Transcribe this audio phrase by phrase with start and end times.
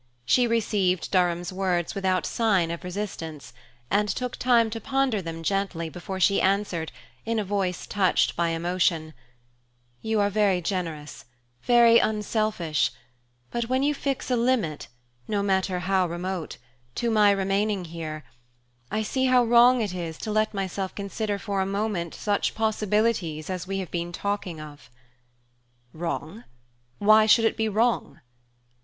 [0.25, 3.53] She received Durham's words without sign of resistance,
[3.91, 6.91] and took time to ponder them gently before she answered
[7.23, 9.13] in a voice touched by emotion:
[10.01, 11.25] "You are very generous
[11.61, 12.89] very unselfish;
[13.51, 14.87] but when you fix a limit
[15.27, 16.57] no matter how remote
[16.95, 18.23] to my remaining here,
[18.89, 23.51] I see how wrong it is to let myself consider for a moment such possibilities
[23.51, 24.89] as we have been talking of."
[25.93, 26.43] "Wrong?
[26.97, 28.21] Why should it be wrong?"